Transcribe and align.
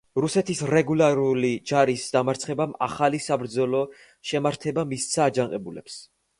რუსეთის 0.23 0.61
რეგულარული 0.69 1.51
ჯარის 1.73 2.07
დამარცხებამ 2.17 2.75
ახალი 2.87 3.21
საბრძოლო 3.27 3.85
შემართება 4.33 4.89
მისცა 4.95 5.25
აჯანყებულებს. 5.31 6.05